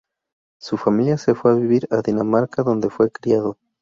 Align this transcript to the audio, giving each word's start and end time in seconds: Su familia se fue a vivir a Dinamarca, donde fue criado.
Su 0.59 0.77
familia 0.77 1.19
se 1.19 1.35
fue 1.35 1.51
a 1.51 1.53
vivir 1.53 1.87
a 1.91 2.01
Dinamarca, 2.01 2.63
donde 2.63 2.89
fue 2.89 3.11
criado. 3.11 3.59